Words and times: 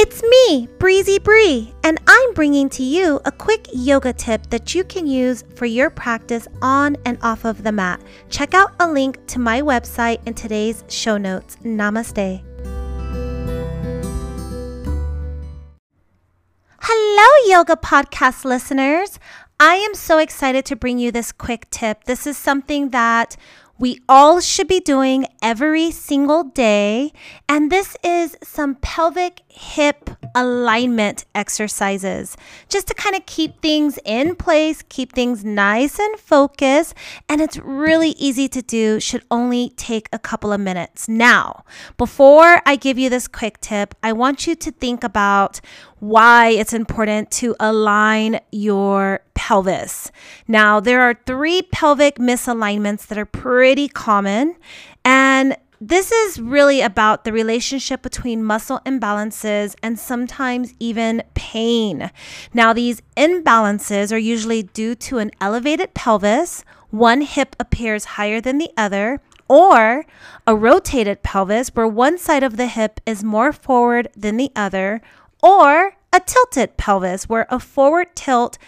It's 0.00 0.22
me, 0.22 0.68
Breezy 0.78 1.18
Bree, 1.18 1.74
and 1.82 1.98
I'm 2.06 2.32
bringing 2.34 2.68
to 2.68 2.84
you 2.84 3.20
a 3.24 3.32
quick 3.32 3.66
yoga 3.72 4.12
tip 4.12 4.48
that 4.50 4.72
you 4.72 4.84
can 4.84 5.08
use 5.08 5.42
for 5.56 5.66
your 5.66 5.90
practice 5.90 6.46
on 6.62 6.96
and 7.04 7.18
off 7.20 7.44
of 7.44 7.64
the 7.64 7.72
mat. 7.72 8.00
Check 8.30 8.54
out 8.54 8.70
a 8.78 8.88
link 8.88 9.18
to 9.26 9.40
my 9.40 9.60
website 9.60 10.24
in 10.24 10.34
today's 10.34 10.84
show 10.86 11.18
notes. 11.18 11.56
Namaste. 11.64 12.40
Hello, 16.80 17.56
Yoga 17.56 17.74
Podcast 17.74 18.44
listeners. 18.44 19.18
I 19.58 19.74
am 19.74 19.96
so 19.96 20.18
excited 20.18 20.64
to 20.66 20.76
bring 20.76 21.00
you 21.00 21.10
this 21.10 21.32
quick 21.32 21.68
tip. 21.70 22.04
This 22.04 22.24
is 22.24 22.38
something 22.38 22.90
that 22.90 23.36
we 23.78 24.00
all 24.08 24.40
should 24.40 24.68
be 24.68 24.80
doing 24.80 25.26
every 25.40 25.90
single 25.90 26.44
day. 26.44 27.12
And 27.48 27.70
this 27.70 27.96
is 28.02 28.36
some 28.42 28.74
pelvic 28.76 29.42
hip 29.48 30.10
alignment 30.34 31.24
exercises 31.34 32.36
just 32.68 32.86
to 32.88 32.94
kind 32.94 33.16
of 33.16 33.26
keep 33.26 33.60
things 33.62 33.98
in 34.04 34.34
place, 34.36 34.82
keep 34.88 35.12
things 35.12 35.44
nice 35.44 35.98
and 35.98 36.18
focused. 36.18 36.94
And 37.28 37.40
it's 37.40 37.58
really 37.58 38.10
easy 38.10 38.48
to 38.48 38.62
do, 38.62 39.00
should 39.00 39.24
only 39.30 39.70
take 39.76 40.08
a 40.12 40.18
couple 40.18 40.52
of 40.52 40.60
minutes. 40.60 41.08
Now, 41.08 41.64
before 41.96 42.62
I 42.66 42.76
give 42.76 42.98
you 42.98 43.10
this 43.10 43.28
quick 43.28 43.60
tip, 43.60 43.94
I 44.02 44.12
want 44.12 44.46
you 44.46 44.54
to 44.54 44.70
think 44.70 45.04
about 45.04 45.60
why 46.00 46.48
it's 46.50 46.72
important 46.72 47.30
to 47.32 47.56
align 47.58 48.38
your 48.52 49.20
pelvis. 49.34 50.12
Now, 50.46 50.78
there 50.78 51.00
are 51.00 51.18
three 51.26 51.62
pelvic 51.62 52.16
misalignments 52.16 53.06
that 53.08 53.18
are 53.18 53.24
pretty 53.24 53.88
common, 53.88 54.54
and 55.04 55.17
this 55.80 56.10
is 56.10 56.40
really 56.40 56.80
about 56.80 57.24
the 57.24 57.32
relationship 57.32 58.02
between 58.02 58.42
muscle 58.42 58.80
imbalances 58.84 59.76
and 59.82 59.98
sometimes 59.98 60.74
even 60.80 61.22
pain. 61.34 62.10
Now, 62.52 62.72
these 62.72 63.00
imbalances 63.16 64.12
are 64.12 64.18
usually 64.18 64.64
due 64.64 64.94
to 64.96 65.18
an 65.18 65.30
elevated 65.40 65.94
pelvis, 65.94 66.64
one 66.90 67.20
hip 67.20 67.54
appears 67.60 68.04
higher 68.16 68.40
than 68.40 68.58
the 68.58 68.70
other, 68.76 69.20
or 69.48 70.04
a 70.46 70.56
rotated 70.56 71.22
pelvis 71.22 71.68
where 71.68 71.86
one 71.86 72.18
side 72.18 72.42
of 72.42 72.56
the 72.56 72.66
hip 72.66 73.00
is 73.06 73.22
more 73.22 73.52
forward 73.52 74.08
than 74.16 74.36
the 74.36 74.50
other, 74.56 75.00
or 75.42 75.92
a 76.12 76.20
tilted 76.20 76.76
pelvis 76.76 77.28
where 77.28 77.46
a 77.50 77.60
forward 77.60 78.16
tilt 78.16 78.58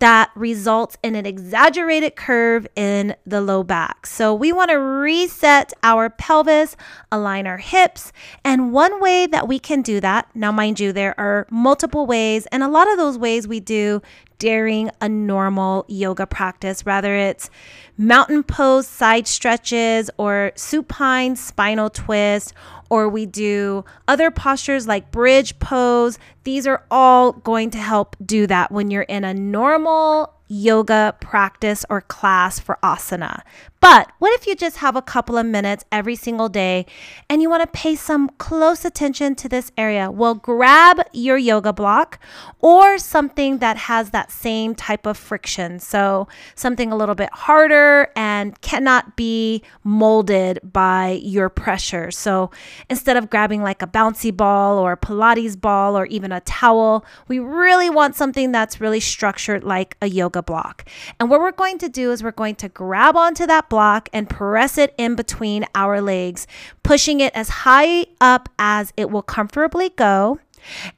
that 0.00 0.30
results 0.34 0.96
in 1.02 1.14
an 1.14 1.26
exaggerated 1.26 2.16
curve 2.16 2.66
in 2.74 3.14
the 3.26 3.40
low 3.40 3.62
back. 3.62 4.06
So 4.06 4.34
we 4.34 4.52
want 4.52 4.70
to 4.70 4.76
reset 4.76 5.72
our 5.82 6.10
pelvis, 6.10 6.76
align 7.12 7.46
our 7.46 7.58
hips. 7.58 8.12
And 8.44 8.72
one 8.72 9.00
way 9.00 9.26
that 9.26 9.46
we 9.46 9.58
can 9.58 9.82
do 9.82 10.00
that, 10.00 10.28
now, 10.34 10.50
mind 10.50 10.80
you, 10.80 10.92
there 10.92 11.18
are 11.20 11.46
multiple 11.50 12.06
ways, 12.06 12.46
and 12.46 12.62
a 12.62 12.68
lot 12.68 12.90
of 12.90 12.96
those 12.96 13.18
ways 13.18 13.46
we 13.46 13.60
do 13.60 14.02
during 14.38 14.90
a 15.02 15.08
normal 15.08 15.84
yoga 15.86 16.26
practice, 16.26 16.84
whether 16.84 17.14
it's 17.14 17.50
mountain 17.98 18.42
pose 18.42 18.86
side 18.86 19.28
stretches 19.28 20.10
or 20.16 20.50
supine 20.54 21.36
spinal 21.36 21.90
twist 21.90 22.54
or 22.90 23.08
we 23.08 23.24
do 23.24 23.84
other 24.06 24.30
postures 24.30 24.86
like 24.86 25.10
bridge 25.10 25.58
pose. 25.58 26.18
These 26.44 26.66
are 26.66 26.84
all 26.90 27.32
going 27.32 27.70
to 27.70 27.78
help 27.78 28.16
do 28.24 28.46
that 28.48 28.70
when 28.70 28.90
you're 28.90 29.02
in 29.02 29.24
a 29.24 29.32
normal 29.32 30.34
yoga 30.50 31.14
practice 31.20 31.86
or 31.88 32.00
class 32.00 32.58
for 32.58 32.76
asana. 32.82 33.42
But 33.80 34.12
what 34.18 34.38
if 34.38 34.46
you 34.46 34.54
just 34.54 34.78
have 34.78 34.94
a 34.94 35.00
couple 35.00 35.38
of 35.38 35.46
minutes 35.46 35.86
every 35.90 36.14
single 36.14 36.50
day 36.50 36.84
and 37.30 37.40
you 37.40 37.48
want 37.48 37.62
to 37.62 37.66
pay 37.66 37.94
some 37.94 38.28
close 38.36 38.84
attention 38.84 39.34
to 39.36 39.48
this 39.48 39.72
area? 39.78 40.10
Well, 40.10 40.34
grab 40.34 41.00
your 41.14 41.38
yoga 41.38 41.72
block 41.72 42.18
or 42.58 42.98
something 42.98 43.58
that 43.58 43.78
has 43.78 44.10
that 44.10 44.30
same 44.30 44.74
type 44.74 45.06
of 45.06 45.16
friction. 45.16 45.78
So, 45.78 46.28
something 46.54 46.92
a 46.92 46.96
little 46.96 47.14
bit 47.14 47.30
harder 47.32 48.08
and 48.14 48.60
cannot 48.60 49.16
be 49.16 49.62
molded 49.82 50.60
by 50.62 51.20
your 51.22 51.48
pressure. 51.48 52.10
So, 52.10 52.50
instead 52.90 53.16
of 53.16 53.30
grabbing 53.30 53.62
like 53.62 53.80
a 53.80 53.86
bouncy 53.86 54.36
ball 54.36 54.78
or 54.78 54.92
a 54.92 54.96
Pilates 54.98 55.58
ball 55.58 55.96
or 55.96 56.04
even 56.06 56.32
a 56.32 56.40
towel, 56.40 57.06
we 57.28 57.38
really 57.38 57.88
want 57.88 58.14
something 58.14 58.52
that's 58.52 58.78
really 58.78 59.00
structured 59.00 59.64
like 59.64 59.96
a 60.02 60.06
yoga 60.06 60.39
block. 60.42 60.88
And 61.18 61.30
what 61.30 61.40
we're 61.40 61.52
going 61.52 61.78
to 61.78 61.88
do 61.88 62.10
is 62.12 62.22
we're 62.22 62.30
going 62.30 62.56
to 62.56 62.68
grab 62.68 63.16
onto 63.16 63.46
that 63.46 63.68
block 63.68 64.08
and 64.12 64.28
press 64.28 64.78
it 64.78 64.94
in 64.96 65.14
between 65.14 65.64
our 65.74 66.00
legs, 66.00 66.46
pushing 66.82 67.20
it 67.20 67.34
as 67.34 67.48
high 67.48 68.06
up 68.20 68.48
as 68.58 68.92
it 68.96 69.10
will 69.10 69.22
comfortably 69.22 69.90
go. 69.90 70.38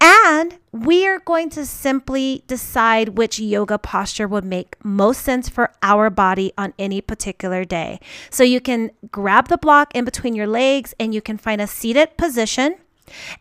And 0.00 0.58
we 0.72 1.06
are 1.06 1.20
going 1.20 1.50
to 1.50 1.64
simply 1.64 2.44
decide 2.46 3.10
which 3.10 3.38
yoga 3.38 3.78
posture 3.78 4.28
would 4.28 4.44
make 4.44 4.76
most 4.84 5.22
sense 5.22 5.48
for 5.48 5.72
our 5.82 6.10
body 6.10 6.52
on 6.58 6.74
any 6.78 7.00
particular 7.00 7.64
day. 7.64 8.00
So 8.30 8.42
you 8.42 8.60
can 8.60 8.90
grab 9.10 9.48
the 9.48 9.58
block 9.58 9.94
in 9.94 10.04
between 10.04 10.34
your 10.34 10.46
legs 10.46 10.94
and 11.00 11.14
you 11.14 11.22
can 11.22 11.38
find 11.38 11.60
a 11.60 11.66
seated 11.66 12.16
position. 12.16 12.76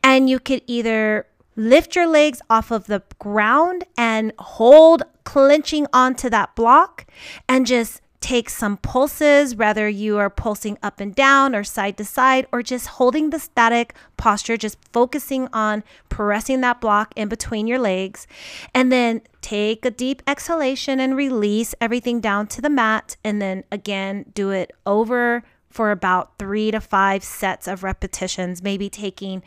And 0.03 0.29
you 0.29 0.39
could 0.39 0.61
either 0.67 1.25
lift 1.55 1.95
your 1.95 2.07
legs 2.07 2.41
off 2.49 2.71
of 2.71 2.87
the 2.87 3.01
ground 3.19 3.85
and 3.97 4.31
hold 4.37 5.03
clenching 5.25 5.87
onto 5.91 6.29
that 6.29 6.55
block 6.55 7.05
and 7.49 7.67
just 7.67 8.01
take 8.25 8.49
some 8.49 8.77
pulses, 8.77 9.55
whether 9.55 9.87
you 9.87 10.17
are 10.17 10.31
pulsing 10.31 10.79
up 10.81 10.99
and 10.99 11.13
down 11.13 11.53
or 11.53 11.63
side 11.63 11.95
to 11.95 12.03
side, 12.03 12.47
or 12.51 12.63
just 12.63 12.87
holding 12.87 13.29
the 13.29 13.37
static 13.37 13.93
posture, 14.17 14.57
just 14.57 14.79
focusing 14.91 15.47
on 15.53 15.83
pressing 16.09 16.61
that 16.61 16.81
block 16.81 17.13
in 17.15 17.27
between 17.27 17.67
your 17.67 17.77
legs. 17.77 18.25
And 18.73 18.91
then 18.91 19.21
take 19.41 19.85
a 19.85 19.91
deep 19.91 20.23
exhalation 20.25 20.99
and 20.99 21.15
release 21.15 21.75
everything 21.79 22.19
down 22.19 22.47
to 22.47 22.61
the 22.61 22.69
mat. 22.69 23.15
And 23.23 23.39
then 23.39 23.63
again, 23.71 24.25
do 24.33 24.49
it 24.49 24.71
over 24.87 25.43
for 25.69 25.91
about 25.91 26.39
three 26.39 26.71
to 26.71 26.81
five 26.81 27.23
sets 27.23 27.67
of 27.67 27.83
repetitions, 27.83 28.63
maybe 28.63 28.89
taking 28.89 29.43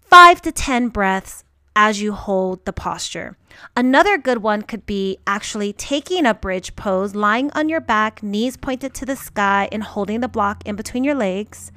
five 0.00 0.42
to 0.42 0.52
10 0.52 0.88
breaths 0.88 1.44
as 1.76 2.00
you 2.00 2.12
hold 2.14 2.64
the 2.64 2.72
posture. 2.72 3.36
Another 3.76 4.16
good 4.16 4.38
one 4.38 4.62
could 4.62 4.86
be 4.86 5.18
actually 5.26 5.74
taking 5.74 6.24
a 6.24 6.34
bridge 6.34 6.74
pose, 6.74 7.14
lying 7.14 7.50
on 7.52 7.68
your 7.68 7.82
back, 7.82 8.22
knees 8.22 8.56
pointed 8.56 8.94
to 8.94 9.04
the 9.04 9.14
sky, 9.14 9.68
and 9.70 9.82
holding 9.82 10.20
the 10.20 10.28
block 10.28 10.62
in 10.66 10.74
between 10.74 11.04
your 11.04 11.14
legs. 11.14 11.70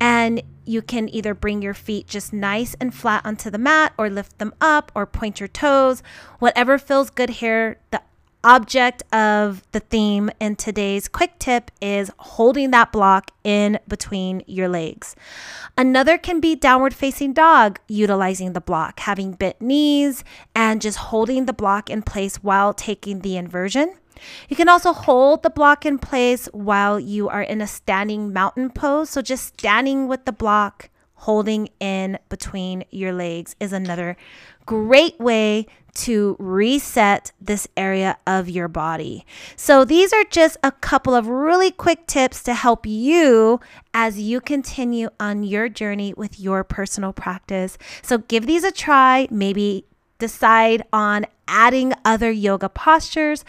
And 0.00 0.42
you 0.64 0.80
can 0.80 1.08
either 1.14 1.34
bring 1.34 1.60
your 1.60 1.74
feet 1.74 2.06
just 2.06 2.32
nice 2.32 2.74
and 2.80 2.94
flat 2.94 3.26
onto 3.26 3.50
the 3.50 3.58
mat, 3.58 3.92
or 3.98 4.08
lift 4.08 4.38
them 4.38 4.54
up, 4.60 4.90
or 4.94 5.04
point 5.04 5.38
your 5.38 5.48
toes, 5.48 6.02
whatever 6.38 6.78
feels 6.78 7.10
good 7.10 7.30
here. 7.30 7.78
The 7.90 8.00
object 8.44 9.02
of 9.12 9.62
the 9.72 9.80
theme 9.80 10.30
in 10.40 10.56
today's 10.56 11.08
quick 11.08 11.38
tip 11.38 11.70
is 11.80 12.10
holding 12.18 12.70
that 12.70 12.92
block 12.92 13.30
in 13.44 13.78
between 13.88 14.42
your 14.46 14.68
legs. 14.68 15.14
Another 15.76 16.18
can 16.18 16.40
be 16.40 16.54
downward 16.54 16.94
facing 16.94 17.32
dog, 17.32 17.78
utilizing 17.88 18.52
the 18.52 18.60
block, 18.60 19.00
having 19.00 19.32
bent 19.32 19.60
knees, 19.60 20.24
and 20.54 20.80
just 20.80 20.98
holding 20.98 21.46
the 21.46 21.52
block 21.52 21.88
in 21.88 22.02
place 22.02 22.36
while 22.36 22.72
taking 22.72 23.20
the 23.20 23.36
inversion. 23.36 23.94
You 24.48 24.56
can 24.56 24.68
also 24.68 24.92
hold 24.92 25.42
the 25.42 25.50
block 25.50 25.84
in 25.84 25.98
place 25.98 26.46
while 26.52 27.00
you 27.00 27.28
are 27.28 27.42
in 27.42 27.60
a 27.60 27.66
standing 27.66 28.32
mountain 28.32 28.70
pose. 28.70 29.10
So, 29.10 29.22
just 29.22 29.46
standing 29.58 30.06
with 30.06 30.24
the 30.26 30.32
block, 30.32 30.90
holding 31.22 31.68
in 31.78 32.18
between 32.28 32.84
your 32.90 33.12
legs 33.12 33.54
is 33.60 33.72
another 33.72 34.16
great 34.66 35.18
way 35.20 35.64
to 35.94 36.34
reset 36.40 37.30
this 37.40 37.68
area 37.76 38.16
of 38.26 38.48
your 38.48 38.66
body. 38.66 39.24
So, 39.54 39.84
these 39.84 40.12
are 40.12 40.24
just 40.24 40.56
a 40.64 40.72
couple 40.72 41.14
of 41.14 41.28
really 41.28 41.70
quick 41.70 42.06
tips 42.06 42.42
to 42.44 42.54
help 42.54 42.86
you 42.86 43.60
as 43.94 44.18
you 44.18 44.40
continue 44.40 45.10
on 45.20 45.44
your 45.44 45.68
journey 45.68 46.12
with 46.14 46.40
your 46.40 46.64
personal 46.64 47.12
practice. 47.12 47.78
So, 48.02 48.18
give 48.18 48.46
these 48.46 48.64
a 48.64 48.72
try. 48.72 49.28
Maybe 49.30 49.84
decide 50.18 50.82
on 50.92 51.26
adding 51.46 51.92
other 52.04 52.32
yoga 52.32 52.68
postures 52.68 53.44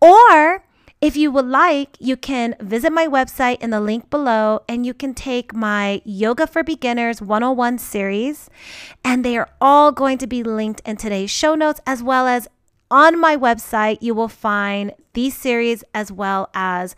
or 0.00 0.64
if 1.00 1.16
you 1.16 1.30
would 1.30 1.46
like, 1.46 1.96
you 2.00 2.16
can 2.16 2.56
visit 2.60 2.92
my 2.92 3.06
website 3.06 3.60
in 3.60 3.70
the 3.70 3.80
link 3.80 4.10
below 4.10 4.62
and 4.68 4.84
you 4.84 4.92
can 4.92 5.14
take 5.14 5.54
my 5.54 6.02
Yoga 6.04 6.46
for 6.46 6.64
Beginners 6.64 7.22
101 7.22 7.78
series. 7.78 8.50
And 9.04 9.24
they 9.24 9.36
are 9.36 9.48
all 9.60 9.92
going 9.92 10.18
to 10.18 10.26
be 10.26 10.42
linked 10.42 10.82
in 10.84 10.96
today's 10.96 11.30
show 11.30 11.54
notes, 11.54 11.80
as 11.86 12.02
well 12.02 12.26
as 12.26 12.48
on 12.90 13.18
my 13.20 13.36
website. 13.36 13.98
You 14.00 14.14
will 14.14 14.28
find 14.28 14.92
these 15.12 15.36
series 15.36 15.84
as 15.94 16.10
well 16.10 16.50
as 16.52 16.96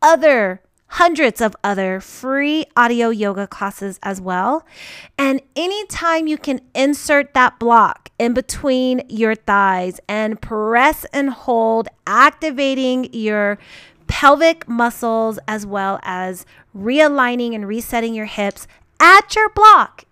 other 0.00 0.62
hundreds 0.90 1.40
of 1.40 1.56
other 1.62 2.00
free 2.00 2.66
audio 2.76 3.10
yoga 3.10 3.46
classes 3.46 3.98
as 4.02 4.20
well. 4.20 4.66
And 5.16 5.40
anytime 5.54 6.26
you 6.26 6.36
can 6.36 6.60
insert 6.74 7.32
that 7.34 7.58
block 7.58 8.10
in 8.18 8.34
between 8.34 9.02
your 9.08 9.34
thighs 9.34 10.00
and 10.08 10.40
press 10.40 11.06
and 11.12 11.30
hold, 11.30 11.88
activating 12.06 13.08
your 13.12 13.58
pelvic 14.08 14.68
muscles 14.68 15.38
as 15.46 15.64
well 15.64 16.00
as 16.02 16.44
realigning 16.76 17.54
and 17.54 17.68
resetting 17.68 18.12
your 18.12 18.26
hips 18.26 18.66
at 18.98 19.36
your 19.36 19.48
block 19.50 20.04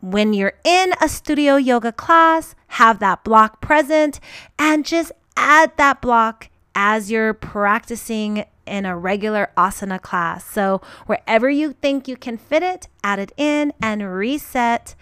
when 0.00 0.32
you're 0.32 0.54
in 0.64 0.94
a 1.02 1.08
studio 1.08 1.56
yoga 1.56 1.92
class, 1.92 2.54
have 2.68 2.98
that 3.00 3.24
block 3.24 3.60
present 3.60 4.20
and 4.58 4.86
just 4.86 5.12
add 5.36 5.76
that 5.76 6.00
block 6.00 6.48
as 6.74 7.10
you're 7.10 7.34
practicing 7.34 8.44
in 8.68 8.86
a 8.86 8.96
regular 8.96 9.50
asana 9.56 10.00
class. 10.00 10.44
So, 10.44 10.80
wherever 11.06 11.48
you 11.48 11.72
think 11.72 12.06
you 12.06 12.16
can 12.16 12.36
fit 12.36 12.62
it, 12.62 12.88
add 13.02 13.18
it 13.18 13.32
in 13.36 13.72
and 13.82 14.12
reset 14.12 14.94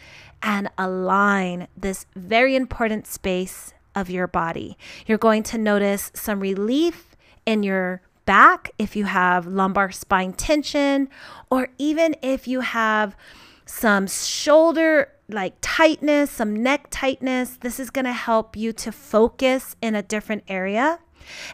and 0.42 0.68
align 0.78 1.68
this 1.76 2.06
very 2.14 2.54
important 2.56 3.06
space 3.06 3.74
of 3.94 4.10
your 4.10 4.26
body. 4.26 4.76
You're 5.06 5.18
going 5.18 5.42
to 5.44 5.58
notice 5.58 6.12
some 6.14 6.40
relief 6.40 7.16
in 7.44 7.62
your 7.62 8.02
back 8.26 8.70
if 8.78 8.94
you 8.94 9.04
have 9.06 9.46
lumbar 9.46 9.90
spine 9.90 10.32
tension, 10.32 11.08
or 11.50 11.68
even 11.78 12.14
if 12.22 12.46
you 12.46 12.60
have 12.60 13.16
some 13.64 14.06
shoulder 14.06 15.12
like 15.28 15.54
tightness, 15.60 16.30
some 16.30 16.54
neck 16.54 16.86
tightness. 16.90 17.56
This 17.56 17.80
is 17.80 17.90
going 17.90 18.04
to 18.04 18.12
help 18.12 18.56
you 18.56 18.72
to 18.74 18.92
focus 18.92 19.74
in 19.80 19.94
a 19.94 20.02
different 20.02 20.44
area. 20.48 21.00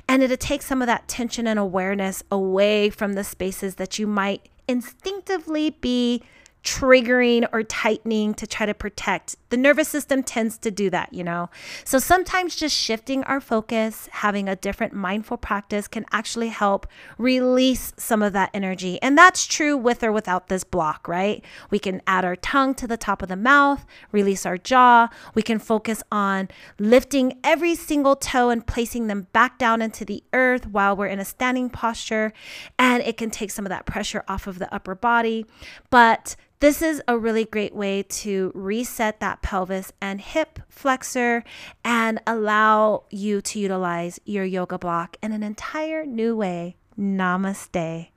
And 0.08 0.22
it'll 0.22 0.36
take 0.36 0.62
some 0.62 0.82
of 0.82 0.86
that 0.86 1.08
tension 1.08 1.46
and 1.46 1.58
awareness 1.58 2.22
away 2.30 2.90
from 2.90 3.14
the 3.14 3.24
spaces 3.24 3.76
that 3.76 3.98
you 3.98 4.06
might 4.06 4.48
instinctively 4.68 5.70
be 5.70 6.22
triggering 6.62 7.48
or 7.52 7.62
tightening 7.62 8.34
to 8.34 8.46
try 8.46 8.66
to 8.66 8.74
protect. 8.74 9.36
The 9.50 9.56
nervous 9.56 9.88
system 9.88 10.22
tends 10.22 10.58
to 10.58 10.70
do 10.70 10.90
that, 10.90 11.12
you 11.12 11.24
know? 11.24 11.50
So 11.84 11.98
sometimes 11.98 12.54
just 12.54 12.76
shifting 12.76 13.24
our 13.24 13.40
focus, 13.40 14.08
having 14.12 14.48
a 14.48 14.56
different 14.56 14.92
mindful 14.94 15.38
practice 15.38 15.88
can 15.88 16.06
actually 16.12 16.48
help 16.48 16.86
release 17.18 17.92
some 17.96 18.22
of 18.22 18.32
that 18.34 18.50
energy. 18.54 19.00
And 19.02 19.18
that's 19.18 19.44
true 19.44 19.76
with 19.76 20.04
or 20.04 20.12
without 20.12 20.48
this 20.48 20.62
block, 20.62 21.08
right? 21.08 21.44
We 21.70 21.78
can 21.78 22.00
add 22.06 22.24
our 22.24 22.36
tongue 22.36 22.74
to 22.76 22.86
the 22.86 22.96
top 22.96 23.22
of 23.22 23.28
the 23.28 23.36
mouth, 23.36 23.84
release 24.12 24.46
our 24.46 24.58
jaw. 24.58 25.08
We 25.34 25.42
can 25.42 25.58
focus 25.58 26.02
on 26.12 26.48
lifting 26.78 27.38
every 27.42 27.74
single 27.74 28.14
toe 28.14 28.50
and 28.50 28.64
placing 28.64 29.08
them 29.08 29.26
back 29.32 29.58
down 29.58 29.82
into 29.82 30.04
the 30.04 30.22
earth 30.32 30.68
while 30.68 30.96
we're 30.96 31.06
in 31.06 31.18
a 31.18 31.24
standing 31.24 31.70
posture. 31.70 32.32
And 32.78 33.02
it 33.02 33.16
can 33.16 33.30
take 33.30 33.50
some 33.50 33.66
of 33.66 33.70
that 33.70 33.86
pressure 33.86 34.24
off 34.28 34.46
of 34.46 34.60
the 34.60 34.72
upper 34.72 34.94
body. 34.94 35.44
But 35.90 36.36
this 36.62 36.80
is 36.80 37.02
a 37.08 37.18
really 37.18 37.44
great 37.44 37.74
way 37.74 38.04
to 38.04 38.52
reset 38.54 39.18
that 39.18 39.42
pelvis 39.42 39.92
and 40.00 40.20
hip 40.20 40.60
flexor 40.68 41.42
and 41.84 42.20
allow 42.24 43.02
you 43.10 43.40
to 43.40 43.58
utilize 43.58 44.20
your 44.24 44.44
yoga 44.44 44.78
block 44.78 45.16
in 45.20 45.32
an 45.32 45.42
entire 45.42 46.06
new 46.06 46.36
way. 46.36 46.76
Namaste. 46.96 48.11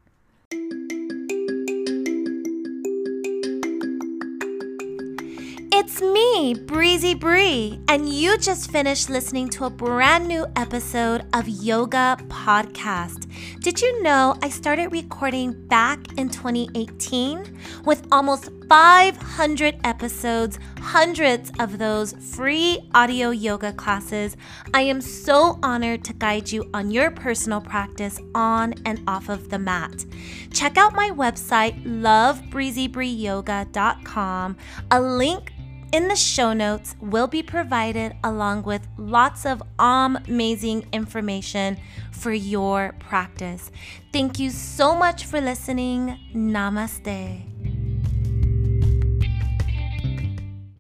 It's 5.88 6.02
me, 6.02 6.56
Breezy 6.56 7.14
Bree, 7.14 7.80
and 7.88 8.12
you 8.12 8.40
just 8.40 8.72
finished 8.72 9.08
listening 9.08 9.50
to 9.50 9.66
a 9.66 9.70
brand 9.70 10.28
new 10.28 10.48
episode 10.56 11.28
of 11.32 11.48
Yoga 11.48 12.18
Podcast. 12.22 13.32
Did 13.62 13.80
you 13.80 14.02
know 14.02 14.36
I 14.42 14.50
started 14.50 14.92
recording 14.92 15.68
back 15.68 16.00
in 16.18 16.30
2018 16.30 17.60
with 17.86 18.08
almost 18.12 18.50
500 18.68 19.76
episodes, 19.84 20.58
hundreds 20.80 21.52
of 21.60 21.78
those 21.78 22.14
free 22.36 22.90
audio 22.96 23.30
yoga 23.30 23.72
classes? 23.72 24.36
I 24.74 24.82
am 24.82 25.02
so 25.02 25.60
honored 25.62 26.04
to 26.06 26.14
guide 26.14 26.52
you 26.52 26.68
on 26.74 26.90
your 26.90 27.12
personal 27.12 27.62
practice 27.62 28.20
on 28.34 28.74
and 28.86 29.04
off 29.08 29.30
of 29.30 29.52
the 29.52 29.60
mat. 29.60 30.04
Check 30.52 30.78
out 30.78 30.96
my 30.96 31.12
website, 31.12 31.86
lovebreezybreeyoga.com. 31.86 34.58
A 34.90 35.00
link 35.00 35.52
in 35.96 36.10
the 36.10 36.16
show 36.16 36.52
notes 36.52 36.94
will 37.00 37.26
be 37.26 37.42
provided 37.42 38.14
along 38.22 38.64
with 38.64 38.86
lots 38.98 39.46
of 39.46 39.64
amazing 39.80 40.86
information 40.92 41.78
for 42.12 42.34
your 42.34 42.94
practice. 43.00 43.72
Thank 44.12 44.38
you 44.38 44.50
so 44.50 44.94
much 44.94 45.24
for 45.24 45.40
listening. 45.40 46.20
Namaste. 46.36 47.75